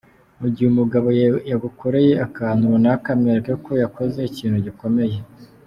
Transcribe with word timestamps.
Mu 0.39 0.47
gihe 0.53 0.67
umugabo 0.73 1.07
yagukoreye 1.51 2.11
akantu 2.27 2.63
runaka 2.73 3.09
mwereke 3.19 3.53
ko 3.65 3.71
yakoze 3.83 4.19
ikintu 4.29 4.57
gikomeye. 4.65 5.17